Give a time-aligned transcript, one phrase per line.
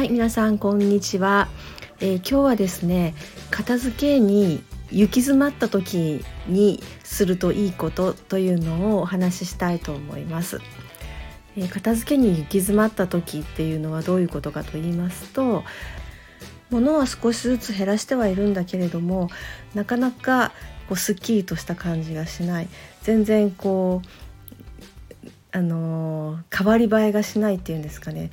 [0.00, 1.46] はい皆さんこんにちは、
[2.00, 3.14] えー、今日はですね
[3.50, 10.58] 片付けに行き詰まった時にするといいことというのをお話ししたいと思います、
[11.54, 15.64] えー、片付けに行き詰まった時っていうのはどういうことかと言いますと
[16.70, 19.28] 物は少しずつ減らしてはいるんだけれども
[19.74, 20.52] なかなか
[20.88, 22.68] こうすっきりとした感じがしない。
[23.02, 24.08] 全然こう
[25.52, 28.30] あのー、変わり映えがしないっていうんですかね。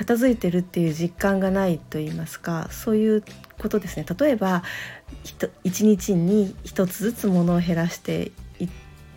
[0.00, 3.22] 片付いてるっていう実感がないと言いますかそういう
[3.58, 4.06] ことですね。
[4.18, 4.62] 例えば
[5.64, 8.68] 1日に1つずつ物を減らしていっ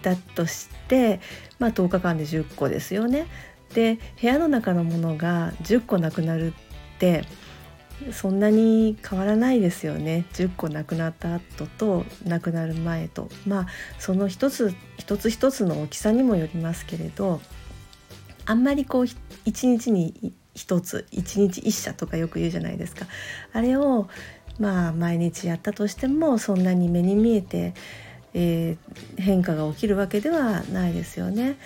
[0.02, 1.22] たとして、
[1.58, 3.28] まあ、10日間で10個ですよね。
[3.74, 7.24] で部屋の中のものが10個なくなるって
[8.12, 10.26] そんなに変わらないですよね。
[10.34, 13.30] 10個なくなった後となくなる前と。
[13.48, 13.68] まあ
[14.00, 17.40] その一つ一つ一つの大きさにもよりますけれど
[18.46, 19.06] あんまりこう
[19.46, 23.06] 一日に一つ一日一社とかよく言うじゃないですか
[23.54, 24.08] あれを
[24.60, 27.74] まあ毎日やったとしてもそんなに目に見えて、
[28.34, 31.58] えー、変化が起きるわけではないですよね。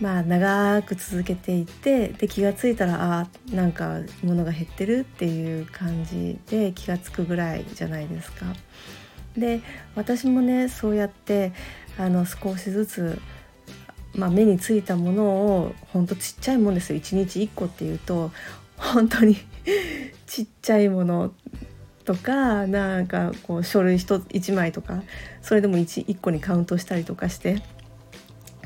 [0.00, 8.46] まあ長く続けていてで気が付いたらあなんか物が減ってるっていう感じで気が付くぐらいじゃないですか。
[9.36, 9.60] で
[9.94, 11.52] 私もねそうやって
[11.98, 13.20] あの少しずつ
[14.14, 18.30] まあ、目についたものをほんとちっちゃいもんですよ1日1個っていうと
[18.76, 19.36] 本当に
[20.26, 21.32] ちっちゃいもの
[22.04, 25.02] とかなんかこう書類 1, 1枚とか
[25.42, 27.62] それでも 1, 1個にカウントしたりとかして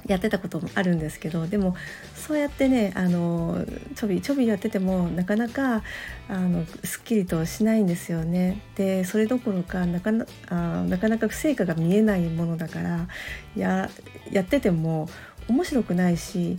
[0.09, 1.77] やってたこともあるんですけどでも
[2.15, 5.83] そうやってねあのちょびちょびやっててもなかなか
[6.29, 8.61] あのすっきりとしないんですよね。
[8.75, 13.07] でそれどころかなかなあなかなか成果が見えないものだから
[13.55, 13.91] や
[14.31, 15.09] やってても
[15.49, 16.59] 面白くないし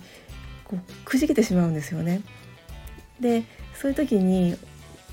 [0.65, 2.21] こうくじけてしまうんですよね。
[3.19, 3.43] で
[3.79, 4.57] そういう時に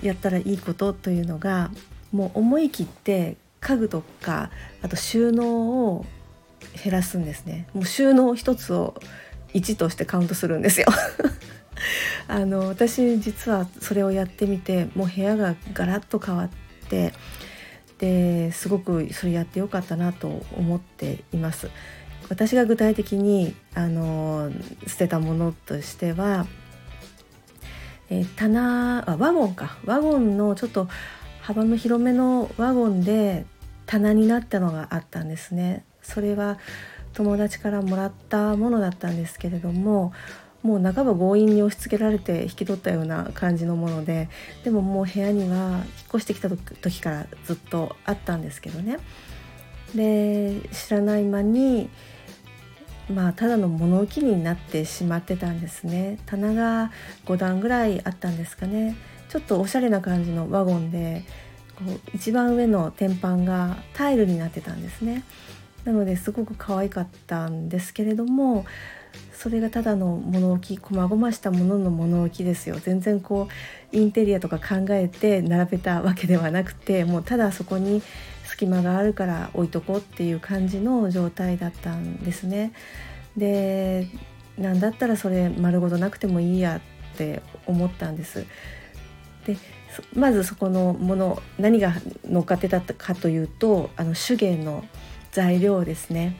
[0.02, 1.70] やったらいいことというのが
[2.12, 4.51] もう思い切って家具とか
[4.83, 6.05] あと収納を
[6.83, 7.68] 減らすんですね。
[7.74, 8.95] もう収納一つを
[9.55, 10.86] 1としてカウントするんですよ。
[12.28, 16.48] あの私実はそれをやってみてもう部屋がガラッと変わっ
[16.89, 17.12] て
[17.98, 21.70] ですごくそれやってよかったなと思っています。
[22.29, 24.51] 私が具体的にあの
[24.87, 26.47] 捨てたものとしては、
[28.11, 30.89] えー、棚あワゴンかワゴンのちょっと
[31.41, 33.47] 幅の広めのワゴンで
[33.87, 35.85] 棚になったのがあったんですね。
[36.03, 36.59] それは
[37.13, 40.13] 友達からもらったものだったんですけれども
[40.63, 44.29] もう半ば強引に押し付けられて引き取ったような感じのもので
[44.64, 48.98] でももう部屋には引っ越してきた時からずっとあったんですけどね
[49.95, 51.89] で知らない間に
[53.08, 56.18] まあただの物置になってしまってたんですね。
[56.27, 56.90] 棚が
[57.27, 58.96] 5段ぐらいあったんですかね。
[59.28, 61.24] ちょっとおしゃれな感じのワゴンで
[61.77, 65.22] こう一番上の天板がタイルになってたんですね。
[65.84, 68.64] なのですごく可愛かったんですけれども
[69.33, 72.77] それがただの物置こまごましたものの物置ですよ。
[72.80, 73.48] 全然こ
[73.92, 78.02] うインテリアとか考えて並べたわけではなくてもうただそこに
[78.56, 82.72] 隙間があるから置いとこうっていう感じの状態だったんですね。
[83.36, 84.08] で
[84.56, 88.46] 何だったらそれ丸ごとなくてもいいやって思ったんです。
[89.46, 89.58] で
[90.14, 91.92] まずそこのもの何が
[92.24, 94.86] 乗っかってたかというとあの手芸の
[95.33, 96.36] 材料ですね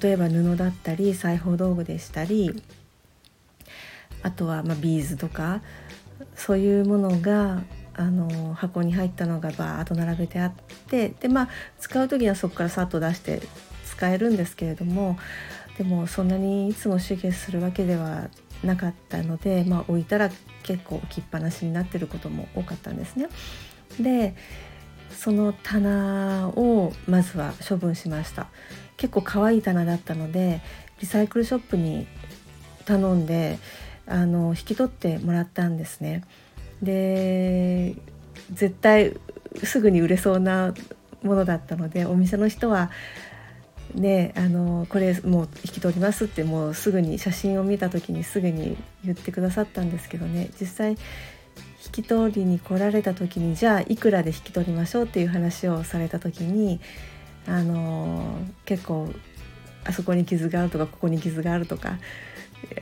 [0.00, 2.62] 例えば布だったり裁縫道具でしたり
[4.22, 5.62] あとはまビーズとか
[6.36, 7.62] そういうものが
[7.98, 10.52] あの箱に入ったのがバーッと並べてあっ
[10.88, 11.48] てでまあ
[11.78, 13.40] 使う時にはそこからさっと出して
[13.86, 15.18] 使えるんですけれども
[15.78, 18.28] でもそんなにいつも手芸するわけでは
[18.62, 20.30] なかったので、まあ、置いたら
[20.62, 23.28] 結構置きっぱなしになってることも多かったんですね。
[24.00, 24.34] で
[25.10, 28.48] その棚をまずは処分しました
[28.96, 30.60] 結構可愛い棚だったので
[31.00, 32.06] リサイクルショップに
[32.84, 33.58] 頼んで
[34.06, 36.24] あの引き取ってもらったんですね
[36.82, 37.94] で
[38.52, 39.16] 絶対
[39.64, 40.74] すぐに売れそうな
[41.22, 42.90] ものだったのでお店の人は
[43.94, 50.50] ねあのこれもう引き取りますってもうすぐに写真を見た時にすぐに言ってくださったんですけどね。
[50.60, 50.96] 実際
[51.86, 56.80] 引き取りに来られた時にじゃあいくらで引き取りましょうっていう話をされた時に
[57.46, 59.08] あの結構
[59.84, 61.98] あそこに傷があるとかここに傷があるとか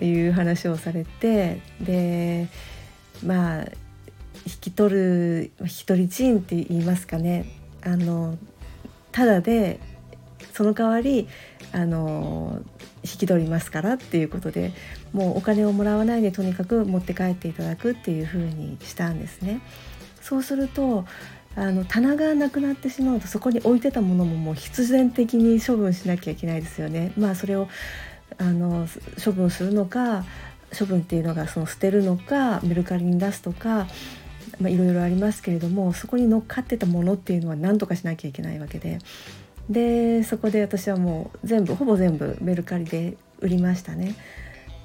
[0.00, 2.49] いう話をされてで
[3.23, 3.67] まあ
[4.46, 7.46] 引き取る引き取り賃って言いますかね
[7.82, 8.37] あの
[9.12, 9.81] ただで
[10.52, 11.29] その代わり
[11.73, 12.62] あの
[13.02, 14.73] 引き取りますからっていうことで
[15.12, 19.61] もうお金をもらわないでとにかく持って帰っていただくっていうふうにしたんですね。
[20.20, 21.05] そうすると
[21.56, 27.12] あの棚がなくなってしまうとそこに置いてたものももう必然的に処分しなきゃいけないですよね。
[27.17, 27.69] まあそれを
[28.38, 28.88] あの
[29.23, 30.25] 処分するのか
[30.76, 33.87] 処分っていうのがその捨てるのかメルカリに出すとか、
[34.61, 38.99] まあ、いろいろありますけれどもそこに乗っかってたものっていうのは何とかしなきゃいけないわけで
[39.69, 44.15] でそこで私はもう全部ほぼ全部メルカリで売りましたね。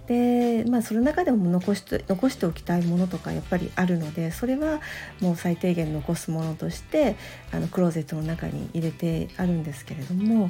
[0.07, 4.81] でまあその中でも残して残しておきたいものとかやっぱりあるのでそれは
[5.21, 7.15] もう最低限残すものとして
[7.51, 10.49] あのクローゼットの中に入れてあるんですけれども、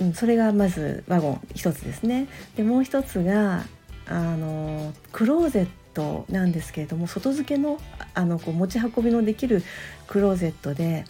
[0.00, 2.28] うん、それがまずワゴン一つですね。
[2.54, 3.64] でもう一つが
[4.06, 7.80] あのクローゼットなんですけれども外付けの
[8.12, 9.62] あのこう持ち運びのできる
[10.06, 11.04] クローゼットで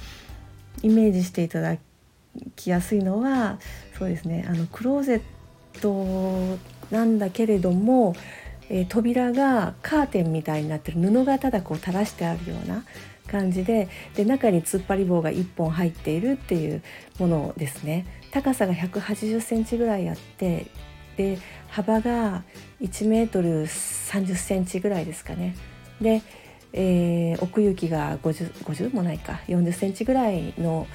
[0.83, 1.77] イメージしていただ
[2.55, 3.59] きやすいのは
[3.99, 6.59] そうですねあのクローゼット
[6.94, 8.15] なんだけれども、
[8.69, 12.85] えー、扉がカーテンみたいになってる布がただこう垂らしてあるような
[13.27, 16.83] 感じでで中に突っ張り棒が1本入っているっていう
[17.19, 18.06] ものですね。
[18.31, 20.67] 高さが180センチぐらいあって
[21.17, 21.38] で
[21.69, 22.44] 幅が
[22.81, 25.56] 1メートル30センチぐらいですかね。
[26.00, 26.23] で、
[26.73, 29.40] えー、奥行きが 50, 50もないか。
[29.49, 30.87] 40センチぐらいの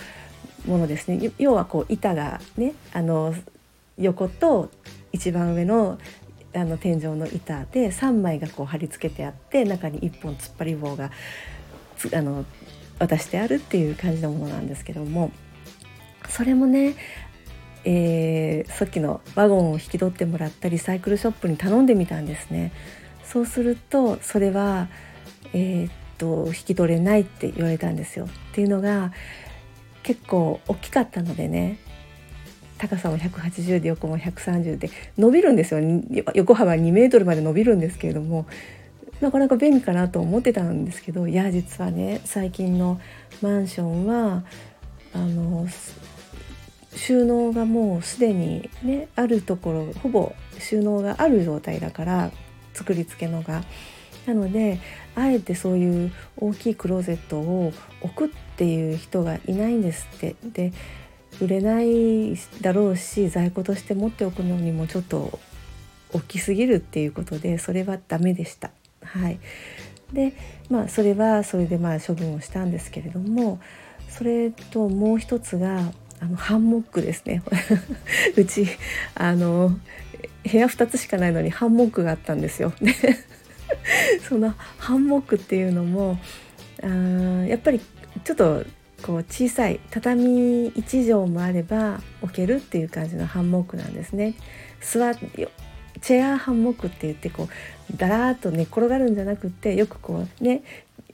[0.66, 1.32] ものですね。
[1.38, 3.34] 要はこう板がねあの
[3.98, 4.70] 横と
[5.12, 5.98] 一番上の
[6.54, 11.10] あの天井の板で3枚がこう貼り付けてあって中に1本突っ張り棒が
[12.14, 12.46] あの
[13.00, 15.32] 渡してあるっていう感じのものなんですけども。
[16.30, 16.96] それもね、
[17.84, 22.72] えー、さっきのワゴンを引き取ってもらったリサイクルショップに頼んでみたんですね。
[23.24, 24.90] そうするとそれは、
[25.54, 28.26] えー、っと引き取れないって言われたんですよ。
[28.26, 29.12] っていうのが
[30.04, 31.78] 結構大きかったのでね
[32.78, 35.82] 高さも180で横も130で伸びるんですよ
[36.34, 38.48] 横幅2メートルまで伸びるんですけれども
[39.20, 43.00] なかなか便利かなと思ってたんですけどいや実はね最近の
[43.42, 44.44] マンションは
[45.14, 45.68] あの
[46.96, 52.32] 収納がもうすでにねあるところほぼ収納がある状態だから
[52.74, 53.64] 作り付けのが。
[54.26, 54.80] なので
[55.16, 60.74] あえてそういう大きいクローゼットを置くっていう人がいないんですってで
[61.40, 65.40] 売れないだろうし在庫として持っておくのにもちょっと
[66.14, 68.72] 大きすぎるっていうことでそれはダメでした。
[69.04, 69.40] はい、
[70.14, 70.34] で
[70.70, 73.60] まあそれはそれでまあ処分をしたんですけれども
[74.10, 75.92] それともう一つが
[76.22, 77.42] あのハンモックですね
[78.38, 78.68] うち
[79.16, 79.76] あの
[80.50, 82.74] 部屋2つしかないのにハンモックがあったんですよ。
[82.82, 82.94] で
[84.28, 86.20] そのハンモックっていうのも
[86.84, 86.88] あ
[87.46, 87.82] やっぱり
[88.24, 88.66] ちょっと
[89.02, 94.36] こう小さい畳1畳もあれば置けるっていう感じのハンモックなんですね。
[94.80, 95.14] 座
[96.02, 97.48] チェアハンモックって言ってこ
[97.94, 100.64] うだらーっと寝っ転がるんじゃなくってよくこうね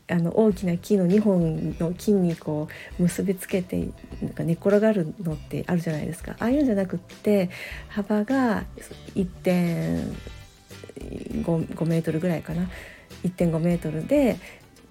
[0.09, 3.89] あの大きな木の2本の木にこう結びつけて
[4.21, 6.35] なんか寝転がるのってあるじゃないですか。
[6.39, 7.49] ああいうんじゃなくって
[7.89, 8.63] 幅が
[9.15, 12.69] 1.5メートルぐらいかな。
[13.23, 14.37] 1.5メートルで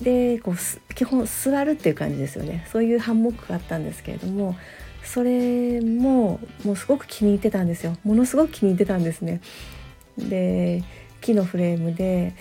[0.01, 2.67] でこう基本座るっていう感じですよね。
[2.71, 4.57] そういうハンモックがあったんですけれども
[5.03, 7.97] それももうすごく気に入ってたんですよ。
[8.05, 9.41] ものすごく気に入ってたんですね。
[10.19, 10.83] で
[11.23, 12.35] 木のフレームで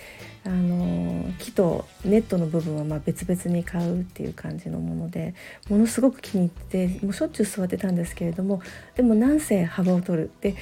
[0.46, 5.34] あの木とネットの部分はま別々に買うっていう感じのもので
[5.68, 8.62] ものすごく気に入ってもうしょっちゅう座ってたんですけれども
[8.94, 10.54] でもなんせ幅を取るで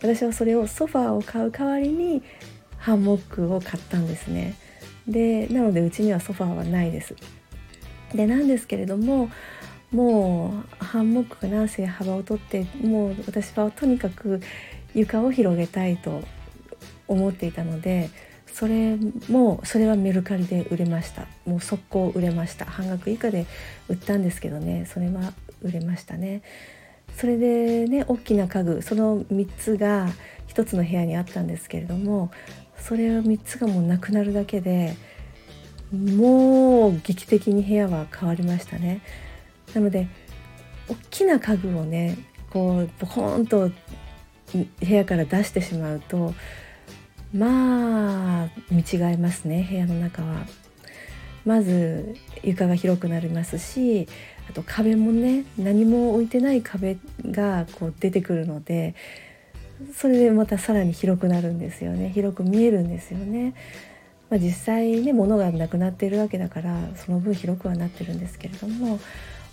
[0.00, 2.22] 私はそれをソファーを買う代わりに
[2.78, 4.54] ハンモックを買ったんですね。
[5.06, 7.14] でなのでうちにはソファーはないです。
[8.14, 9.30] でなんですけれども
[9.92, 14.40] もうハンモックが何せ幅を取ってもう私はとにかく
[14.94, 16.22] 床を広げたいと
[17.08, 18.10] 思っていたので
[18.52, 18.96] それ
[19.28, 21.26] もそれはメルカリで売れました。
[21.46, 22.66] もう速攻売れました。
[22.66, 23.46] 半額以下で
[23.88, 24.86] 売ったんですけどね。
[24.86, 25.32] それは
[25.62, 26.42] 売れましたね。
[27.16, 28.82] それでね大きな家具。
[28.82, 30.08] その3つが
[30.48, 32.30] 1つの部屋にあったんですけれども
[32.78, 34.96] それを3つがもうなくなるだけで
[35.92, 39.00] もう劇的に部屋は変わりましたね。
[39.74, 40.08] なので
[40.88, 42.18] 大きな家具をね
[42.50, 43.70] こうボコーンと
[44.52, 46.34] 部屋から出してしまうと
[47.34, 50.46] まあ見違えますね部屋の中は。
[51.44, 54.06] まず床が広くなりますし
[54.48, 56.98] あと壁もね何も置いてない壁
[57.30, 58.94] がこう出てくるので
[59.96, 63.54] それでまたさらに広くなるんですよね広く見えるんですよね。
[64.30, 68.98] まあ、実際ね物がなくなっているわけだからその分広くはなってるんですけれども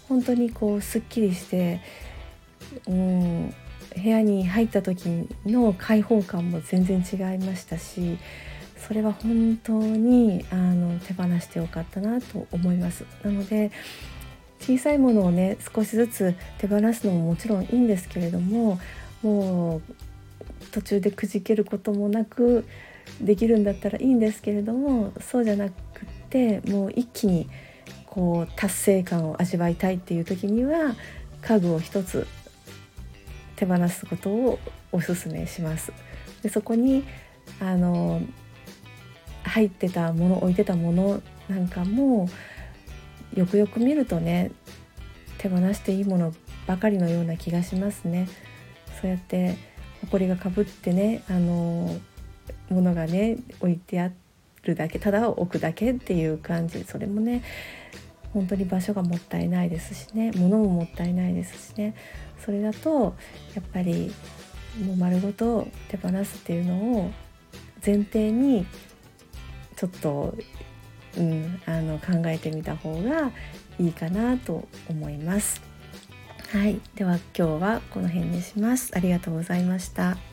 [0.08, 1.82] 本当にこうすっきりして
[2.88, 3.54] うん。
[3.96, 8.18] 部屋に入った時の開放感も全然違いましたし
[8.78, 13.06] それは本当にあの手放してよかったなと思います。
[13.24, 13.72] なので
[14.62, 18.80] 小さいものをね少しずつ手放すのももちろんいいんですけれども
[19.22, 19.82] もう
[20.72, 22.66] 途中でくじけることもなく
[23.22, 25.74] できるんだったらいいんですけれどもそうじゃなくっ
[26.30, 27.50] てもう一気に
[28.06, 30.96] こう達成感を味わいたいっていう時には
[31.42, 32.28] 家具を一つ
[33.60, 34.60] 手放すことを
[34.94, 35.92] おすすめします。
[36.42, 37.04] でそこに
[37.60, 38.22] あの
[39.44, 42.30] 入ってたもの置いてたものなんかも
[43.36, 44.52] よくよく見るとね
[45.40, 46.34] 手放していいもの
[46.68, 48.30] ばかりのような気がしますね。
[49.02, 49.58] そうやって
[50.04, 52.00] 埃がかぶってねあの
[52.70, 54.12] ものがね置いてあ
[54.64, 57.44] るだけただ置くだけっていう感じそれもね
[58.34, 61.96] 本当に場所がもったいないですしね物ももったいないですしね
[62.44, 63.16] それだと
[63.56, 64.14] やっぱり
[64.84, 67.12] もう丸ごと手放すっていうのを
[67.86, 68.66] 前提に
[69.76, 70.36] ちょっと、
[71.18, 73.32] うん、あの考えてみた方が
[73.80, 75.62] いいかなと思います。
[76.52, 78.92] はい、では今日はこの辺にします。
[78.96, 80.29] ありがとうございました。